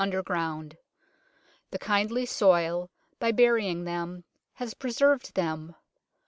[0.01, 0.75] underground.
[1.69, 5.75] The kindly soil by bury ing them has preserved them.